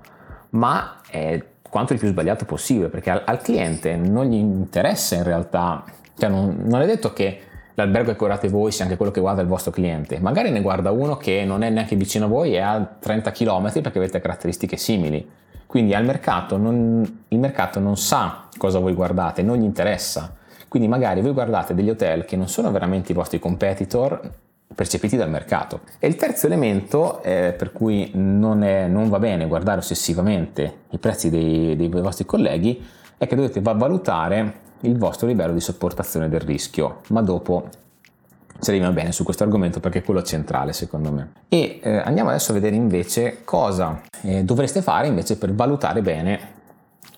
ma 0.50 1.00
è 1.08 1.42
quanto 1.68 1.92
di 1.92 1.98
più 1.98 2.08
sbagliato 2.08 2.44
possibile, 2.44 2.88
perché 2.88 3.10
al, 3.10 3.22
al 3.24 3.40
cliente 3.40 3.96
non 3.96 4.26
gli 4.26 4.34
interessa 4.34 5.14
in 5.14 5.22
realtà, 5.22 5.84
cioè 6.16 6.30
non, 6.30 6.62
non 6.64 6.80
è 6.80 6.86
detto 6.86 7.12
che 7.12 7.40
l'albergo 7.74 8.12
che 8.12 8.16
guardate 8.16 8.48
voi 8.48 8.72
sia 8.72 8.84
anche 8.84 8.96
quello 8.96 9.12
che 9.12 9.20
guarda 9.20 9.42
il 9.42 9.48
vostro 9.48 9.70
cliente, 9.70 10.18
magari 10.18 10.50
ne 10.50 10.62
guarda 10.62 10.90
uno 10.90 11.16
che 11.16 11.44
non 11.44 11.62
è 11.62 11.70
neanche 11.70 11.96
vicino 11.96 12.24
a 12.24 12.28
voi 12.28 12.54
e 12.54 12.60
a 12.60 12.80
30 12.98 13.30
km 13.32 13.72
perché 13.82 13.98
avete 13.98 14.20
caratteristiche 14.20 14.76
simili. 14.76 15.28
Quindi 15.66 15.94
al 15.94 16.04
mercato 16.04 16.56
non, 16.56 17.24
il 17.28 17.38
mercato 17.38 17.80
non 17.80 17.96
sa 17.96 18.48
cosa 18.56 18.78
voi 18.78 18.94
guardate, 18.94 19.42
non 19.42 19.56
gli 19.58 19.64
interessa. 19.64 20.34
Quindi 20.68 20.88
magari 20.88 21.20
voi 21.20 21.32
guardate 21.32 21.74
degli 21.74 21.90
hotel 21.90 22.24
che 22.24 22.36
non 22.36 22.48
sono 22.48 22.70
veramente 22.70 23.12
i 23.12 23.14
vostri 23.14 23.38
competitor, 23.38 24.30
percepiti 24.76 25.16
dal 25.16 25.30
mercato. 25.30 25.80
E 25.98 26.06
il 26.06 26.16
terzo 26.16 26.46
elemento 26.46 27.22
eh, 27.22 27.54
per 27.56 27.72
cui 27.72 28.10
non, 28.14 28.62
è, 28.62 28.86
non, 28.86 29.08
va 29.08 29.18
bene 29.18 29.48
guardare 29.48 29.78
ossessivamente 29.78 30.80
i 30.90 30.98
prezzi 30.98 31.30
dei, 31.30 31.74
dei 31.74 31.88
vostri 31.88 32.26
colleghi 32.26 32.84
è 33.16 33.26
che 33.26 33.34
dovete 33.34 33.62
valutare 33.62 34.64
il 34.80 34.98
vostro 34.98 35.26
livello 35.26 35.54
di 35.54 35.60
sopportazione 35.60 36.28
del 36.28 36.40
rischio, 36.40 37.00
ma 37.08 37.22
dopo 37.22 37.68
ci 38.60 38.70
arriviamo 38.70 38.92
bene 38.92 39.12
su 39.12 39.24
questo 39.24 39.44
argomento 39.44 39.80
perché 39.80 40.00
è 40.00 40.02
quello 40.02 40.22
centrale 40.22 40.74
secondo 40.74 41.10
me. 41.10 41.32
E 41.48 41.80
eh, 41.82 41.96
andiamo 41.96 42.28
adesso 42.28 42.50
a 42.50 42.54
vedere 42.54 42.76
invece 42.76 43.44
cosa 43.44 44.02
eh, 44.22 44.44
dovreste 44.44 44.82
fare 44.82 45.06
invece 45.06 45.38
per 45.38 45.54
valutare 45.54 46.02
bene 46.02 46.54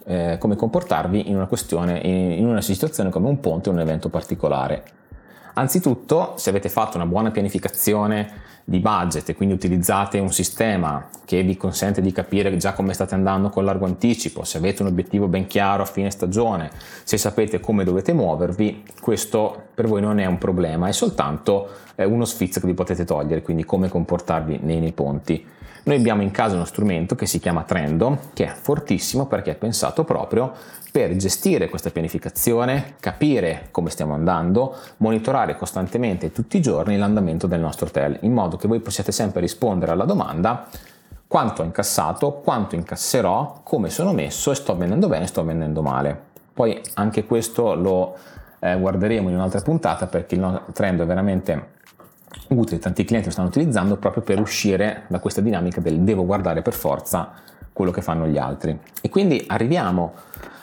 eh, 0.05 0.37
come 0.39 0.55
comportarvi 0.55 1.29
in 1.29 1.35
una 1.35 1.49
in 2.03 2.47
una 2.47 2.61
situazione 2.61 3.11
come 3.11 3.29
un 3.29 3.41
ponte 3.41 3.69
o 3.69 3.73
un 3.73 3.81
evento 3.81 4.09
particolare. 4.09 4.85
Anzitutto, 5.59 6.35
se 6.37 6.51
avete 6.51 6.69
fatto 6.69 6.99
una 6.99 7.07
buona 7.07 7.33
pianificazione 7.33 8.47
di 8.63 8.79
budget 8.79 9.29
e 9.29 9.35
quindi 9.35 9.57
utilizzate 9.57 10.21
un 10.21 10.33
sistema 10.33 11.09
che 11.25 11.43
vi 11.43 11.57
consente 11.57 12.01
di 12.01 12.13
capire 12.13 12.57
già 12.59 12.75
come 12.75 12.93
state 12.93 13.17
andando 13.17 13.49
con 13.49 13.65
largo 13.65 13.85
anticipo, 13.85 14.45
se 14.45 14.59
avete 14.59 14.83
un 14.83 14.89
obiettivo 14.89 15.27
ben 15.27 15.49
chiaro 15.49 15.83
a 15.83 15.87
fine 15.87 16.13
stagione, 16.13 16.71
se 17.03 17.19
sapete 17.19 17.59
come 17.59 17.83
dovete 17.83 18.13
muovervi, 18.13 18.85
questo 19.01 19.65
per 19.75 19.89
voi 19.89 20.01
non 20.01 20.21
è 20.21 20.27
un 20.27 20.39
problema, 20.39 20.87
è 20.87 20.93
soltanto 20.93 21.71
eh, 21.97 22.05
uno 22.05 22.25
sfizio 22.25 22.61
che 22.61 22.69
vi 22.69 22.75
potete 22.75 23.05
togliere, 23.05 23.43
quindi 23.43 23.65
come 23.65 23.89
comportarvi 23.89 24.61
nei, 24.63 24.79
nei 24.79 24.93
ponti. 24.93 25.45
Noi 25.89 25.97
abbiamo 25.97 26.21
in 26.21 26.31
casa 26.31 26.55
uno 26.55 26.67
strumento 26.67 27.15
che 27.15 27.25
si 27.25 27.39
chiama 27.39 27.63
Trendo, 27.63 28.19
che 28.35 28.45
è 28.45 28.53
fortissimo 28.55 29.25
perché 29.25 29.53
è 29.53 29.55
pensato 29.55 30.05
proprio 30.05 30.53
per 30.93 31.17
gestire 31.17 31.71
questa 31.71 31.89
pianificazione, 31.89 32.97
capire 33.01 33.69
come 33.71 33.89
stiamo 33.89 34.13
andando, 34.13 34.77
monitorare 34.99 35.57
costantemente 35.57 36.31
tutti 36.31 36.59
i 36.59 36.61
giorni 36.61 36.99
l'andamento 36.99 37.47
del 37.47 37.61
nostro 37.61 37.87
hotel, 37.87 38.19
in 38.21 38.35
modo 38.35 38.59
che 38.59 38.69
voi 38.69 38.81
possiate 38.81 39.13
sempre 39.13 39.41
rispondere 39.41 39.93
alla 39.93 40.05
domanda 40.05 40.69
quanto 41.27 41.63
ho 41.63 41.65
incassato, 41.65 42.33
quanto 42.45 42.75
incasserò, 42.75 43.61
come 43.63 43.89
sono 43.89 44.13
messo 44.13 44.51
e 44.51 44.57
sto 44.57 44.77
vendendo 44.77 45.09
bene, 45.09 45.27
sto 45.27 45.43
vendendo 45.43 45.81
male. 45.81 46.21
Poi 46.53 46.79
anche 46.97 47.25
questo 47.25 47.75
lo 47.75 48.15
eh, 48.59 48.79
guarderemo 48.79 49.31
in 49.31 49.37
un'altra 49.37 49.63
puntata 49.63 50.07
perché 50.07 50.35
il 50.35 50.63
trend 50.75 51.01
è 51.01 51.07
veramente 51.07 51.77
utile, 52.49 52.79
tanti 52.79 53.05
clienti 53.05 53.29
lo 53.29 53.33
stanno 53.33 53.49
utilizzando 53.49 53.97
proprio 53.97 54.23
per 54.23 54.41
uscire 54.41 55.05
da 55.09 55.19
questa 55.19 55.41
dinamica 55.41 55.81
del 55.81 56.01
devo 56.01 56.25
guardare 56.25 56.63
per 56.63 56.73
forza 56.73 57.33
quello 57.73 57.91
che 57.91 58.03
fanno 58.03 58.27
gli 58.27 58.39
altri. 58.39 58.79
E 59.01 59.09
quindi 59.09 59.45
arriviamo 59.47 60.15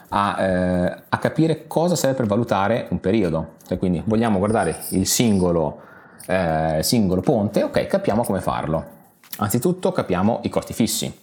a, 0.09 0.41
eh, 0.41 0.97
a 1.09 1.17
capire 1.17 1.67
cosa 1.67 1.95
serve 1.95 2.15
per 2.15 2.25
valutare 2.25 2.87
un 2.89 2.99
periodo. 2.99 3.53
Cioè, 3.65 3.77
quindi 3.77 4.01
vogliamo 4.05 4.37
guardare 4.37 4.75
il 4.89 5.07
singolo, 5.07 5.81
eh, 6.27 6.79
singolo 6.81 7.21
ponte, 7.21 7.63
ok, 7.63 7.87
capiamo 7.87 8.23
come 8.23 8.41
farlo. 8.41 8.93
Anzitutto 9.37 9.91
capiamo 9.91 10.39
i 10.43 10.49
costi 10.49 10.73
fissi, 10.73 11.13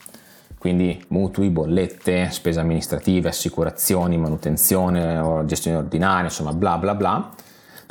quindi 0.58 1.02
mutui, 1.08 1.48
bollette, 1.48 2.30
spese 2.30 2.60
amministrative, 2.60 3.28
assicurazioni, 3.28 4.18
manutenzione, 4.18 5.42
gestione 5.46 5.78
ordinaria, 5.78 6.24
insomma 6.24 6.52
bla 6.52 6.76
bla 6.78 6.94
bla 6.94 7.30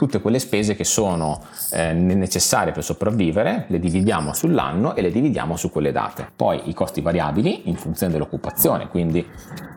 tutte 0.01 0.19
quelle 0.19 0.39
spese 0.39 0.75
che 0.75 0.83
sono 0.83 1.43
eh, 1.73 1.93
necessarie 1.93 2.71
per 2.71 2.83
sopravvivere, 2.83 3.65
le 3.67 3.77
dividiamo 3.77 4.33
sull'anno 4.33 4.95
e 4.95 5.03
le 5.03 5.11
dividiamo 5.11 5.55
su 5.55 5.69
quelle 5.69 5.91
date. 5.91 6.27
Poi 6.35 6.59
i 6.69 6.73
costi 6.73 7.01
variabili 7.01 7.69
in 7.69 7.75
funzione 7.75 8.11
dell'occupazione, 8.11 8.87
quindi 8.87 9.23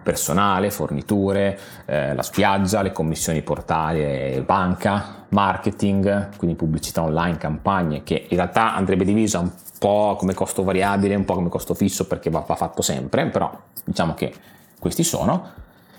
personale, 0.03 0.71
forniture, 0.71 1.59
eh, 1.85 2.15
la 2.15 2.23
spiaggia, 2.23 2.81
le 2.81 2.93
commissioni 2.93 3.43
portali, 3.43 4.43
banca, 4.47 5.27
marketing, 5.29 6.39
quindi 6.39 6.57
pubblicità 6.57 7.03
online, 7.03 7.37
campagne, 7.37 8.03
che 8.03 8.25
in 8.27 8.37
realtà 8.37 8.75
andrebbe 8.75 9.05
divisa 9.05 9.41
un 9.41 9.51
po' 9.79 10.17
come 10.19 10.33
costo 10.33 10.65
variabile, 10.65 11.15
un 11.17 11.27
po' 11.27 11.35
come 11.35 11.51
costo 11.51 11.75
fisso 11.75 12.07
perché 12.07 12.31
va, 12.31 12.43
va 12.47 12.55
fatto 12.55 12.81
sempre, 12.81 13.27
però 13.27 13.55
diciamo 13.85 14.15
che 14.15 14.33
questi 14.79 15.05
sono. 15.05 15.51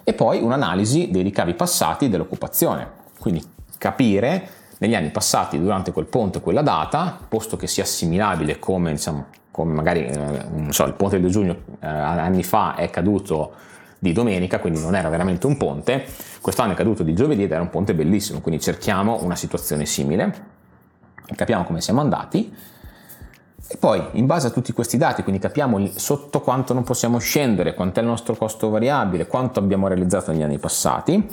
E 0.04 0.14
poi 0.14 0.42
un'analisi 0.42 1.12
dei 1.12 1.22
ricavi 1.22 1.54
passati 1.54 2.10
dell'occupazione, 2.10 2.88
quindi 3.20 3.54
capire 3.78 4.48
negli 4.80 4.96
anni 4.96 5.10
passati 5.10 5.60
durante 5.60 5.92
quel 5.92 6.06
ponte, 6.06 6.42
quella 6.42 6.62
data, 6.62 7.18
posto 7.28 7.58
che 7.58 7.68
sia 7.68 7.84
assimilabile 7.84 8.60
come, 8.60 8.92
diciamo, 8.92 9.26
come 9.52 9.74
magari 9.74 10.06
eh, 10.06 10.46
so, 10.70 10.86
il 10.86 10.94
ponte 10.94 11.20
2 11.20 11.30
giugno 11.30 11.56
eh, 11.80 11.88
anni 11.88 12.44
fa 12.44 12.76
è 12.76 12.90
caduto 12.90 13.54
di 14.00 14.12
domenica, 14.12 14.60
quindi 14.60 14.80
non 14.82 14.96
era 14.96 15.10
veramente 15.10 15.48
un 15.48 15.58
ponte, 15.58 16.06
quest'anno 16.42 16.74
è 16.74 16.76
caduto 16.76 17.04
di 17.04 17.14
giovedì 17.14 17.44
ed 17.44 17.52
era 17.52 17.62
un 17.62 17.70
ponte 17.70 17.96
bellissimo, 17.96 18.42
quindi 18.42 18.62
cerchiamo 18.62 19.24
una 19.24 19.36
situazione 19.36 19.86
simile, 19.86 20.34
capiamo 21.36 21.64
come 21.64 21.82
siamo 21.82 22.02
andati 22.02 22.54
e 23.68 23.78
poi 23.78 24.00
in 24.12 24.28
base 24.28 24.48
a 24.48 24.50
tutti 24.52 24.74
questi 24.74 24.98
dati, 24.98 25.24
quindi 25.24 25.42
capiamo 25.42 25.88
sotto 25.96 26.42
quanto 26.42 26.74
non 26.74 26.84
possiamo 26.84 27.18
scendere, 27.18 27.74
quanto 27.74 28.00
è 28.00 28.04
il 28.04 28.10
nostro 28.10 28.36
costo 28.36 28.70
variabile, 28.70 29.26
quanto 29.26 29.60
abbiamo 29.60 29.88
realizzato 29.88 30.32
negli 30.32 30.44
anni 30.44 30.60
passati, 30.60 31.28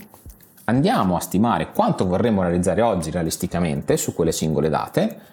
andiamo 0.64 1.16
a 1.16 1.20
stimare 1.20 1.70
quanto 1.72 2.06
vorremmo 2.06 2.42
realizzare 2.42 2.82
oggi 2.82 3.10
realisticamente 3.10 3.96
su 3.96 4.14
quelle 4.14 4.32
singole 4.32 4.68
date 4.68 5.30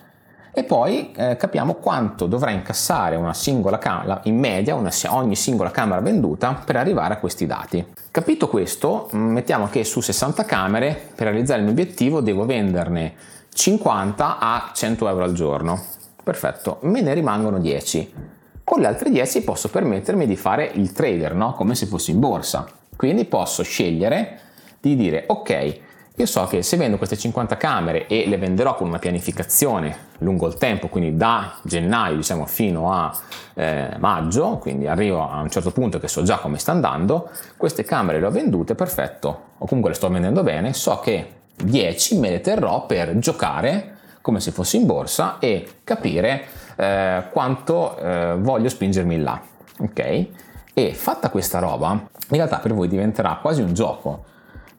e 0.51 0.63
poi 0.63 1.11
eh, 1.15 1.35
capiamo 1.35 1.75
quanto 1.75 2.25
dovrà 2.25 2.49
incassare 2.51 3.15
una 3.15 3.33
singola 3.33 3.77
camera, 3.77 4.19
in 4.23 4.37
media 4.37 4.75
una, 4.75 4.91
ogni 5.09 5.35
singola 5.35 5.71
camera 5.71 6.01
venduta 6.01 6.61
per 6.65 6.75
arrivare 6.75 7.13
a 7.13 7.17
questi 7.17 7.45
dati. 7.45 7.85
Capito 8.11 8.49
questo, 8.49 9.09
mm, 9.15 9.31
mettiamo 9.31 9.69
che 9.69 9.83
su 9.83 10.01
60 10.01 10.43
camere 10.45 11.11
per 11.15 11.27
realizzare 11.27 11.59
il 11.59 11.65
mio 11.65 11.73
obiettivo 11.73 12.21
devo 12.21 12.45
venderne 12.45 13.13
50 13.53 14.39
a 14.39 14.71
100 14.73 15.07
euro 15.07 15.23
al 15.23 15.33
giorno. 15.33 15.81
Perfetto, 16.23 16.79
me 16.81 17.01
ne 17.01 17.13
rimangono 17.13 17.59
10. 17.59 18.13
Con 18.63 18.81
le 18.81 18.87
altre 18.87 19.11
10 19.11 19.43
posso 19.43 19.69
permettermi 19.69 20.27
di 20.27 20.35
fare 20.35 20.69
il 20.73 20.91
trader, 20.91 21.35
no? 21.35 21.53
come 21.53 21.75
se 21.75 21.85
fossi 21.85 22.11
in 22.11 22.19
borsa. 22.19 22.67
Quindi 22.95 23.25
posso 23.25 23.63
scegliere 23.63 24.39
di 24.79 24.95
dire 24.95 25.23
ok, 25.27 25.79
io 26.19 26.25
so 26.25 26.45
che 26.47 26.63
se 26.63 26.75
vendo 26.75 26.97
queste 26.97 27.15
50 27.15 27.55
camere 27.55 28.05
e 28.07 28.27
le 28.27 28.37
venderò 28.37 28.75
con 28.75 28.87
una 28.87 28.99
pianificazione 28.99 30.07
lungo 30.17 30.47
il 30.47 30.55
tempo, 30.55 30.89
quindi 30.89 31.15
da 31.15 31.53
gennaio 31.63 32.17
diciamo 32.17 32.45
fino 32.45 32.91
a 32.91 33.17
eh, 33.53 33.95
maggio, 33.99 34.57
quindi 34.57 34.85
arrivo 34.85 35.29
a 35.29 35.39
un 35.39 35.49
certo 35.49 35.71
punto 35.71 35.97
che 35.97 36.09
so 36.09 36.21
già 36.23 36.37
come 36.39 36.57
sta 36.57 36.73
andando, 36.73 37.29
queste 37.55 37.85
camere 37.85 38.19
le 38.19 38.25
ho 38.25 38.31
vendute, 38.31 38.75
perfetto, 38.75 39.43
o 39.57 39.65
comunque 39.65 39.91
le 39.91 39.95
sto 39.95 40.09
vendendo 40.09 40.43
bene, 40.43 40.73
so 40.73 40.99
che 40.99 41.35
10 41.55 42.19
me 42.19 42.31
le 42.31 42.41
terrò 42.41 42.85
per 42.85 43.17
giocare 43.17 43.95
come 44.21 44.41
se 44.41 44.51
fossi 44.51 44.75
in 44.75 44.85
borsa 44.85 45.37
e 45.39 45.65
capire 45.85 46.47
eh, 46.75 47.23
quanto 47.31 47.97
eh, 47.97 48.35
voglio 48.37 48.67
spingermi 48.67 49.21
là, 49.21 49.41
ok? 49.79 50.25
E 50.73 50.93
fatta 50.93 51.29
questa 51.29 51.59
roba, 51.59 51.91
in 51.91 52.07
realtà 52.27 52.57
per 52.57 52.73
voi 52.73 52.89
diventerà 52.89 53.39
quasi 53.41 53.61
un 53.61 53.73
gioco 53.73 54.25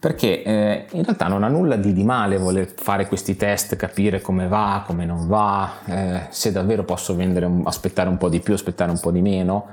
perché 0.01 0.43
eh, 0.43 0.87
in 0.93 1.03
realtà 1.03 1.29
non 1.29 1.43
ha 1.43 1.49
nulla 1.49 1.77
di, 1.77 1.93
di, 1.93 2.05
male 2.05 2.39
voler 2.39 2.73
fare 2.75 3.07
questi 3.07 3.37
test, 3.37 3.77
capire 3.77 4.23
come 4.23 4.49
va, 4.49 4.83
come 4.87 5.05
non 5.05 5.29
va, 5.29 5.73
eh, 5.85 6.21
se 6.31 6.51
davvero 6.53 6.85
posso 6.85 7.15
vendere, 7.15 7.47
aspettare 7.65 8.09
un 8.09 8.17
po' 8.17 8.31
di 8.31 8.41
più, 8.41 8.55
aspettare 8.55 8.91
un 8.91 8.99
po' 8.99 9.11
di 9.11 9.21
meno 9.21 9.67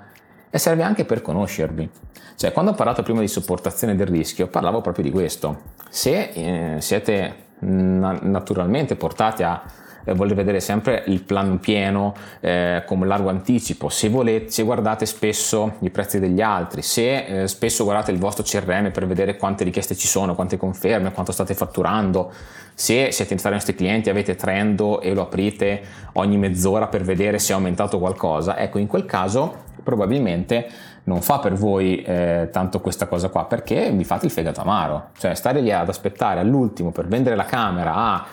e 0.49 0.57
serve 0.57 0.83
anche 0.83 1.05
per 1.05 1.21
conoscervi. 1.21 1.89
Cioè, 2.35 2.51
quando 2.51 2.71
ho 2.71 2.73
parlato 2.73 3.03
prima 3.03 3.21
di 3.21 3.29
sopportazione 3.29 3.95
del 3.95 4.07
rischio, 4.07 4.47
parlavo 4.47 4.81
proprio 4.81 5.05
di 5.05 5.11
questo. 5.11 5.61
Se 5.89 6.29
eh, 6.33 6.81
siete 6.81 7.35
na- 7.59 8.19
naturalmente 8.21 8.97
portati 8.97 9.43
a 9.43 9.63
eh, 10.07 10.13
voler 10.13 10.35
vedere 10.35 10.59
sempre 10.61 11.03
il 11.07 11.21
plan 11.21 11.59
pieno 11.59 12.13
eh, 12.39 12.83
con 12.85 13.05
largo 13.05 13.29
anticipo, 13.29 13.89
se, 13.89 14.07
volete, 14.07 14.49
se 14.49 14.63
guardate 14.63 15.05
spesso 15.05 15.73
i 15.79 15.89
prezzi 15.89 16.19
degli 16.19 16.41
altri, 16.41 16.81
se 16.81 17.41
eh, 17.43 17.47
spesso 17.47 17.83
guardate 17.83 18.11
il 18.11 18.17
vostro 18.17 18.43
CRM 18.43 18.91
per 18.91 19.05
vedere 19.05 19.35
quante 19.35 19.65
richieste 19.65 19.95
ci 19.95 20.07
sono, 20.07 20.33
quante 20.33 20.57
conferme, 20.57 21.11
quanto 21.11 21.31
state 21.33 21.53
fatturando, 21.53 22.31
se 22.73 23.11
siete 23.11 23.33
in 23.33 23.39
nostri 23.51 23.75
clienti, 23.75 24.09
avete 24.09 24.35
Trendo 24.35 25.01
e 25.01 25.13
lo 25.13 25.23
aprite 25.23 25.81
ogni 26.13 26.37
mezz'ora 26.37 26.87
per 26.87 27.03
vedere 27.03 27.39
se 27.39 27.51
è 27.51 27.55
aumentato 27.55 27.99
qualcosa, 27.99 28.57
ecco 28.57 28.77
in 28.77 28.87
quel 28.87 29.05
caso 29.05 29.65
probabilmente 29.83 30.69
non 31.03 31.21
fa 31.21 31.39
per 31.39 31.53
voi 31.53 32.01
eh, 32.01 32.49
tanto 32.51 32.81
questa 32.81 33.07
cosa 33.07 33.29
qua 33.29 33.45
perché 33.45 33.89
vi 33.91 34.03
fate 34.03 34.25
il 34.25 34.31
fegato 34.31 34.61
amaro, 34.61 35.09
cioè 35.17 35.33
stare 35.33 35.61
lì 35.61 35.71
ad 35.71 35.87
aspettare 35.87 36.39
all'ultimo 36.39 36.91
per 36.91 37.07
vendere 37.07 37.35
la 37.35 37.45
camera 37.45 37.95
a 37.95 38.25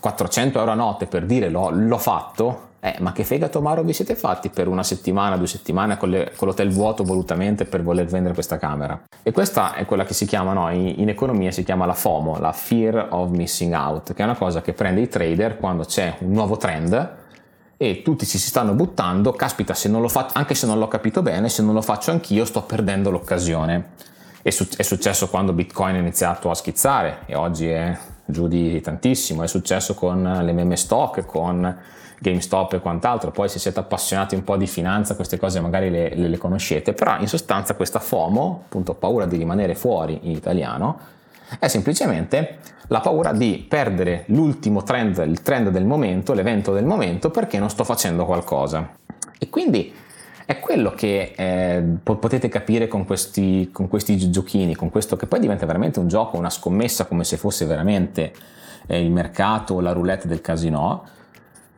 400 0.00 0.58
euro 0.58 0.70
a 0.70 0.74
notte 0.74 1.06
per 1.06 1.24
dire 1.24 1.48
l'ho, 1.48 1.70
l'ho 1.70 1.98
fatto, 1.98 2.66
eh, 2.80 2.96
ma 3.00 3.12
che 3.12 3.24
fegato 3.24 3.58
amaro 3.58 3.82
vi 3.82 3.92
siete 3.92 4.14
fatti 4.14 4.48
per 4.48 4.68
una 4.68 4.82
settimana, 4.82 5.36
due 5.36 5.46
settimane 5.46 5.96
con, 5.96 6.10
le, 6.10 6.32
con, 6.36 6.46
l'hotel 6.46 6.70
vuoto 6.70 7.02
volutamente 7.02 7.64
per 7.64 7.82
voler 7.82 8.06
vendere 8.06 8.34
questa 8.34 8.58
camera? 8.58 9.00
E 9.22 9.32
questa 9.32 9.74
è 9.74 9.84
quella 9.86 10.04
che 10.04 10.14
si 10.14 10.26
chiama, 10.26 10.52
no, 10.52 10.70
in, 10.70 10.94
in, 10.98 11.08
economia 11.08 11.50
si 11.50 11.64
chiama 11.64 11.84
la 11.86 11.94
FOMO, 11.94 12.38
la 12.38 12.52
Fear 12.52 13.08
of 13.10 13.30
Missing 13.30 13.74
Out, 13.74 14.14
che 14.14 14.22
è 14.22 14.24
una 14.24 14.36
cosa 14.36 14.62
che 14.62 14.72
prende 14.72 15.00
i 15.00 15.08
trader 15.08 15.56
quando 15.56 15.84
c'è 15.84 16.16
un 16.20 16.30
nuovo 16.30 16.56
trend 16.56 17.24
e 17.76 18.02
tutti 18.02 18.24
ci 18.24 18.38
si 18.38 18.46
stanno 18.46 18.72
buttando, 18.72 19.32
caspita, 19.32 19.74
se 19.74 19.90
faccio, 20.08 20.38
anche 20.38 20.54
se 20.54 20.66
non 20.66 20.78
l'ho 20.78 20.88
capito 20.88 21.22
bene, 21.22 21.48
se 21.48 21.62
non 21.62 21.74
lo 21.74 21.82
faccio 21.82 22.10
anch'io 22.10 22.44
sto 22.44 22.62
perdendo 22.62 23.10
l'occasione. 23.10 23.90
È, 24.42 24.48
è 24.48 24.82
successo 24.82 25.28
quando 25.28 25.52
Bitcoin 25.52 25.96
ha 25.96 25.98
iniziato 25.98 26.50
a 26.50 26.54
schizzare 26.54 27.22
e 27.26 27.34
oggi 27.34 27.68
è 27.68 27.98
giù 28.26 28.48
di 28.48 28.80
tantissimo, 28.80 29.42
è 29.42 29.48
successo 29.48 29.94
con 29.94 30.40
le 30.42 30.52
meme 30.52 30.76
stock, 30.76 31.24
con 31.24 31.76
GameStop 32.18 32.74
e 32.74 32.80
quant'altro, 32.80 33.30
poi 33.30 33.48
se 33.48 33.58
siete 33.58 33.78
appassionati 33.78 34.34
un 34.34 34.42
po' 34.42 34.56
di 34.56 34.66
finanza 34.66 35.14
queste 35.14 35.38
cose 35.38 35.60
magari 35.60 35.90
le, 35.90 36.14
le, 36.14 36.28
le 36.28 36.38
conoscete, 36.38 36.92
però 36.92 37.18
in 37.18 37.28
sostanza 37.28 37.74
questa 37.74 37.98
FOMO, 37.98 38.62
appunto 38.64 38.94
paura 38.94 39.26
di 39.26 39.36
rimanere 39.36 39.74
fuori 39.74 40.18
in 40.22 40.32
italiano, 40.32 40.98
è 41.58 41.68
semplicemente 41.68 42.58
la 42.88 43.00
paura 43.00 43.32
di 43.32 43.64
perdere 43.68 44.24
l'ultimo 44.28 44.82
trend, 44.82 45.22
il 45.26 45.42
trend 45.42 45.68
del 45.70 45.84
momento, 45.84 46.32
l'evento 46.32 46.72
del 46.72 46.84
momento 46.84 47.30
perché 47.30 47.58
non 47.58 47.70
sto 47.70 47.84
facendo 47.84 48.24
qualcosa. 48.24 48.88
E 49.38 49.50
quindi 49.50 49.92
È 50.46 50.58
quello 50.60 50.92
che 50.92 51.32
eh, 51.36 51.82
potete 52.02 52.48
capire 52.48 52.88
con 52.88 53.04
questi, 53.04 53.68
con 53.72 53.88
questi 53.88 54.30
giochini, 54.30 54.74
con 54.74 54.90
questo 54.90 55.16
che 55.16 55.26
poi 55.26 55.40
diventa 55.40 55.66
veramente 55.66 55.98
un 55.98 56.08
gioco, 56.08 56.38
una 56.38 56.50
scommessa 56.50 57.04
come 57.04 57.24
se 57.24 57.36
fosse 57.36 57.66
veramente 57.66 58.32
eh, 58.86 59.04
il 59.04 59.10
mercato 59.10 59.74
o 59.74 59.80
la 59.80 59.92
roulette 59.92 60.28
del 60.28 60.40
casino 60.40 61.14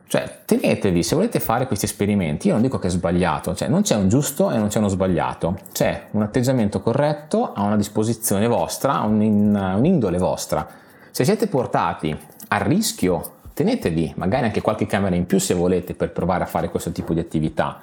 cioè, 0.09 0.39
tenetevi, 0.43 1.03
se 1.03 1.13
volete 1.13 1.39
fare 1.39 1.67
questi 1.67 1.85
esperimenti, 1.85 2.47
io 2.47 2.53
non 2.53 2.63
dico 2.63 2.79
che 2.79 2.87
è 2.87 2.89
sbagliato, 2.89 3.53
cioè 3.53 3.67
non 3.67 3.83
c'è 3.83 3.95
un 3.95 4.09
giusto 4.09 4.49
e 4.49 4.57
non 4.57 4.67
c'è 4.67 4.79
uno 4.79 4.87
sbagliato, 4.87 5.59
c'è 5.71 6.07
un 6.11 6.23
atteggiamento 6.23 6.81
corretto 6.81 7.53
a 7.53 7.61
una 7.61 7.75
disposizione 7.75 8.47
vostra, 8.47 9.01
a 9.01 9.05
un'indole 9.05 10.17
vostra. 10.17 10.67
Se 11.11 11.23
siete 11.23 11.45
portati 11.45 12.17
a 12.47 12.57
rischio, 12.57 13.33
tenetevi 13.53 14.13
magari 14.15 14.45
anche 14.45 14.61
qualche 14.61 14.87
camera 14.87 15.15
in 15.15 15.27
più 15.27 15.37
se 15.37 15.53
volete 15.53 15.93
per 15.93 16.11
provare 16.11 16.43
a 16.43 16.47
fare 16.47 16.71
questo 16.71 16.91
tipo 16.91 17.13
di 17.13 17.19
attività. 17.19 17.79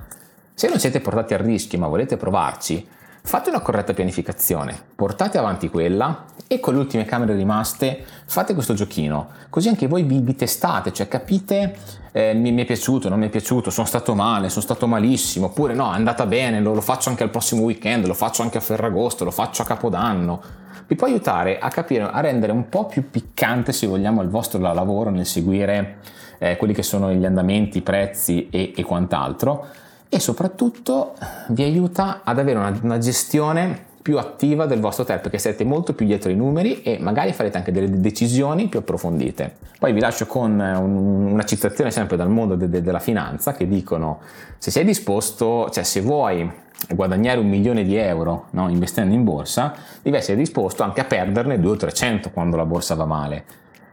Se 0.58 0.70
non 0.70 0.78
siete 0.78 1.00
portati 1.00 1.34
a 1.34 1.36
rischio 1.36 1.78
ma 1.78 1.86
volete 1.86 2.16
provarci, 2.16 2.88
fate 3.20 3.50
una 3.50 3.60
corretta 3.60 3.92
pianificazione, 3.92 4.75
portate 4.94 5.36
avanti 5.36 5.68
quella 5.68 6.25
e 6.46 6.60
con 6.60 6.72
le 6.72 6.80
ultime 6.80 7.04
camere 7.04 7.34
rimaste 7.34 8.02
fate 8.25 8.54
questo 8.54 8.72
giochino, 8.72 9.28
così 9.50 9.68
anche 9.68 9.86
voi 9.86 10.04
vi, 10.04 10.18
vi 10.20 10.34
testate, 10.34 10.94
cioè 10.94 11.08
capite 11.08 11.76
eh, 12.10 12.32
mi, 12.32 12.52
mi, 12.52 12.62
è 12.62 12.64
piaciuto, 12.64 13.10
non 13.10 13.18
mi 13.18 13.26
è 13.26 13.28
piaciuto, 13.28 13.68
sono 13.68 13.86
stato 13.86 14.14
male, 14.14 14.48
sono 14.48 14.62
stato 14.62 14.86
malissimo, 14.86 15.48
oppure 15.48 15.75
no, 15.75 15.92
è 15.92 15.96
andata 15.96 16.25
bene, 16.25 16.58
lo, 16.62 16.72
lo 16.72 16.80
faccio 16.80 17.10
anche 17.10 17.22
al 17.22 17.28
prossimo 17.28 17.60
weekend, 17.60 18.06
lo 18.06 18.14
faccio 18.14 18.40
anche 18.40 18.56
a 18.56 18.62
Ferragosto, 18.62 19.25
lo 19.25 19.32
faccio 19.32 19.60
a 19.60 19.66
Capodanno. 19.66 20.40
Vi 20.86 20.94
può 20.96 21.06
aiutare 21.06 21.58
a 21.58 21.68
capire, 21.68 22.08
a 22.10 22.20
rendere 22.20 22.52
un 22.52 22.70
po' 22.70 22.86
più 22.86 23.10
piccante, 23.10 23.75
se 23.75 23.86
vogliamo, 23.86 24.22
il 24.22 24.30
vostro 24.30 24.58
lavoro 24.58 25.10
nel 25.10 25.26
seguire 25.26 25.98
eh, 26.38 26.56
quelli 26.56 26.72
che 26.72 26.82
sono 26.82 27.12
gli 27.12 27.26
andamenti, 27.26 27.76
i 27.76 27.82
prezzi 27.82 28.48
e, 28.48 28.72
e 28.75 28.82
quant'altro 28.84 29.84
e 30.08 30.20
soprattutto 30.20 31.14
vi 31.48 31.62
aiuta 31.62 32.20
ad 32.25 32.38
avere 32.38 32.58
una, 32.58 32.78
una 32.82 32.98
gestione 32.98 33.94
più 34.06 34.18
attiva 34.18 34.66
del 34.66 34.78
vostro 34.78 35.02
hotel 35.02 35.18
perché 35.18 35.36
siete 35.36 35.64
molto 35.64 35.92
più 35.92 36.06
dietro 36.06 36.30
i 36.30 36.36
numeri 36.36 36.80
e 36.82 36.98
magari 37.00 37.32
farete 37.32 37.56
anche 37.56 37.72
delle 37.72 37.98
decisioni 37.98 38.68
più 38.68 38.78
approfondite. 38.78 39.56
Poi 39.80 39.92
vi 39.92 39.98
lascio 39.98 40.26
con 40.26 40.52
un, 40.60 41.32
una 41.32 41.42
citazione 41.42 41.90
sempre 41.90 42.16
dal 42.16 42.30
mondo 42.30 42.54
de, 42.54 42.68
de, 42.68 42.82
della 42.82 43.00
finanza 43.00 43.54
che 43.54 43.66
dicono 43.66 44.20
se 44.58 44.70
sei 44.70 44.84
disposto, 44.84 45.68
cioè 45.72 45.82
se 45.82 46.02
vuoi 46.02 46.48
guadagnare 46.94 47.40
un 47.40 47.48
milione 47.48 47.82
di 47.82 47.96
euro 47.96 48.46
no, 48.50 48.68
investendo 48.68 49.12
in 49.12 49.25
borsa, 49.25 49.75
devi 50.00 50.16
essere 50.16 50.36
disposto 50.36 50.84
anche 50.84 51.00
a 51.00 51.04
perderne 51.04 51.58
2 51.58 51.70
o 51.72 51.76
300 51.76 52.30
quando 52.30 52.56
la 52.56 52.64
borsa 52.64 52.94
va 52.94 53.06
male. 53.06 53.44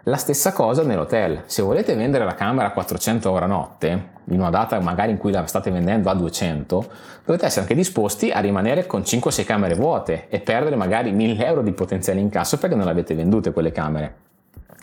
La 0.07 0.17
stessa 0.17 0.51
cosa 0.51 0.83
nell'hotel. 0.83 1.43
Se 1.45 1.62
volete 1.62 1.95
vendere 1.95 2.25
la 2.25 2.36
camera 2.36 2.67
a 2.67 2.72
400 2.72 3.29
euro 3.29 3.45
a 3.45 3.48
notte, 3.48 4.10
in 4.25 4.39
una 4.39 4.50
data 4.50 4.77
magari 4.81 5.12
in 5.12 5.17
cui 5.17 5.31
la 5.31 5.45
state 5.45 5.72
vendendo 5.72 6.10
a 6.10 6.13
200, 6.13 6.91
dovete 7.24 7.45
essere 7.45 7.62
anche 7.62 7.74
disposti 7.74 8.29
a 8.29 8.39
rimanere 8.41 8.86
con 8.86 9.00
5-6 9.00 9.45
camere 9.45 9.75
vuote 9.75 10.27
e 10.27 10.41
perdere 10.41 10.75
magari 10.75 11.13
1000 11.13 11.45
euro 11.45 11.62
di 11.62 11.72
potenziale 11.72 12.19
incasso 12.19 12.57
perché 12.57 12.75
non 12.75 12.83
le 12.83 12.91
avete 12.91 13.15
vendute 13.15 13.53
quelle 13.53 13.72
camere. 13.72 14.15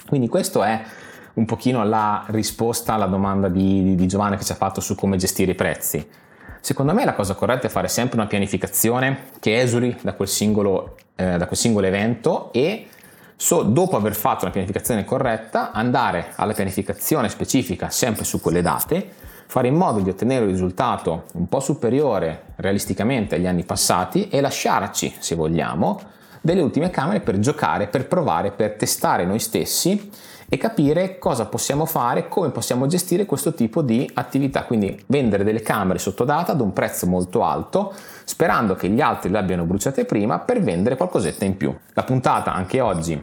Quindi 0.08 0.26
questo 0.26 0.62
è 0.62 0.80
un 1.34 1.44
pochino 1.44 1.84
la 1.84 2.24
risposta 2.28 2.94
alla 2.94 3.04
domanda 3.04 3.48
di, 3.48 3.94
di 3.94 4.06
Giovanni 4.06 4.38
che 4.38 4.44
ci 4.44 4.52
ha 4.52 4.56
fatto 4.56 4.80
su 4.80 4.94
come 4.94 5.18
gestire 5.18 5.52
i 5.52 5.54
prezzi. 5.54 6.08
Secondo 6.62 6.94
me 6.94 7.04
la 7.04 7.12
cosa 7.12 7.34
corretta 7.34 7.66
è 7.66 7.70
fare 7.70 7.88
sempre 7.88 8.16
una 8.16 8.26
pianificazione 8.26 9.24
che 9.38 9.60
esuli 9.60 9.94
da 10.00 10.14
quel 10.14 10.28
singolo, 10.28 10.96
eh, 11.14 11.36
da 11.36 11.44
quel 11.44 11.58
singolo 11.58 11.86
evento 11.86 12.50
e 12.54 12.86
So, 13.42 13.62
dopo 13.62 13.96
aver 13.96 14.14
fatto 14.14 14.44
una 14.44 14.52
pianificazione 14.52 15.02
corretta, 15.02 15.72
andare 15.72 16.32
alla 16.36 16.52
pianificazione 16.52 17.30
specifica 17.30 17.88
sempre 17.88 18.22
su 18.24 18.38
quelle 18.38 18.60
date, 18.60 19.12
fare 19.46 19.68
in 19.68 19.76
modo 19.76 20.00
di 20.00 20.10
ottenere 20.10 20.44
un 20.44 20.50
risultato 20.50 21.24
un 21.32 21.48
po' 21.48 21.60
superiore 21.60 22.52
realisticamente 22.56 23.36
agli 23.36 23.46
anni 23.46 23.64
passati 23.64 24.28
e 24.28 24.42
lasciarci, 24.42 25.16
se 25.20 25.36
vogliamo, 25.36 25.98
delle 26.42 26.60
ultime 26.60 26.90
camere 26.90 27.20
per 27.20 27.38
giocare, 27.38 27.86
per 27.86 28.08
provare, 28.08 28.50
per 28.50 28.72
testare 28.72 29.24
noi 29.24 29.38
stessi 29.38 30.10
e 30.52 30.56
capire 30.56 31.18
cosa 31.18 31.46
possiamo 31.46 31.86
fare, 31.86 32.28
come 32.28 32.50
possiamo 32.50 32.88
gestire 32.88 33.24
questo 33.24 33.54
tipo 33.54 33.82
di 33.82 34.10
attività. 34.14 34.64
Quindi 34.64 35.00
vendere 35.06 35.44
delle 35.44 35.60
camere 35.60 36.00
sotto 36.00 36.24
data 36.24 36.50
ad 36.50 36.60
un 36.60 36.72
prezzo 36.72 37.06
molto 37.06 37.44
alto, 37.44 37.94
sperando 38.24 38.74
che 38.74 38.88
gli 38.88 39.00
altri 39.00 39.30
le 39.30 39.38
abbiano 39.38 39.64
bruciate 39.64 40.04
prima 40.04 40.40
per 40.40 40.60
vendere 40.60 40.96
qualcosetta 40.96 41.44
in 41.44 41.56
più. 41.56 41.72
La 41.92 42.02
puntata 42.02 42.52
anche 42.52 42.80
oggi 42.80 43.22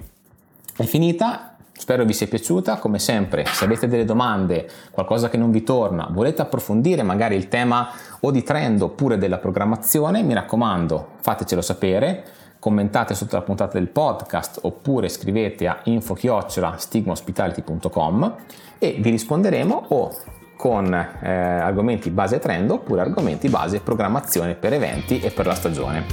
è 0.78 0.84
finita. 0.84 1.52
Spero 1.78 2.06
vi 2.06 2.14
sia 2.14 2.28
piaciuta, 2.28 2.78
come 2.78 2.98
sempre 2.98 3.46
se 3.46 3.66
avete 3.66 3.88
delle 3.88 4.06
domande, 4.06 4.68
qualcosa 4.90 5.30
che 5.30 5.38
non 5.38 5.52
vi 5.52 5.62
torna, 5.62 6.08
volete 6.10 6.42
approfondire 6.42 7.04
magari 7.04 7.36
il 7.36 7.50
tema 7.50 7.90
o 8.22 8.32
di 8.32 8.42
trend 8.42 8.82
oppure 8.82 9.20
della 9.20 9.38
programmazione, 9.38 10.24
mi 10.24 10.34
raccomando 10.34 11.10
fatecelo 11.22 11.62
sapere, 11.62 12.24
commentate 12.60 13.16
sotto 13.16 13.36
la 13.36 13.42
puntata 13.42 13.78
del 13.78 13.88
podcast 13.88 14.60
oppure 14.64 15.10
scrivete 15.10 15.68
a 15.68 15.80
info-stigmahospitality.com 15.84 18.36
e 18.80 18.98
vi 19.00 19.10
risponderemo 19.10 19.86
o 19.90 20.16
con 20.56 20.94
eh, 20.94 21.30
argomenti 21.30 22.10
base 22.10 22.40
trend 22.40 22.72
oppure 22.72 23.02
argomenti 23.02 23.48
base 23.48 23.80
programmazione 23.80 24.56
per 24.56 24.74
eventi 24.74 25.20
e 25.20 25.30
per 25.30 25.46
la 25.46 25.56
stagione. 25.56 26.04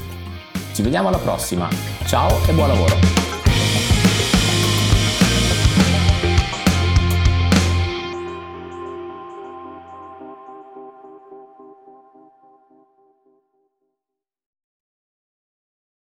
Ci 0.73 0.83
vediamo 0.83 1.09
alla 1.09 1.19
prossima, 1.19 1.69
ciao 2.05 2.31
e 2.49 2.53
buon 2.53 2.69
lavoro! 2.69 3.24